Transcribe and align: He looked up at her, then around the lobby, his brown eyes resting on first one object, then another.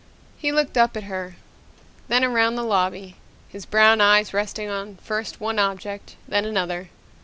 He 0.35 0.51
looked 0.51 0.79
up 0.79 0.97
at 0.97 1.03
her, 1.03 1.35
then 2.07 2.23
around 2.25 2.55
the 2.55 2.63
lobby, 2.63 3.17
his 3.49 3.67
brown 3.67 4.01
eyes 4.01 4.33
resting 4.33 4.67
on 4.67 4.95
first 4.95 5.39
one 5.39 5.59
object, 5.59 6.15
then 6.27 6.43
another. 6.43 6.89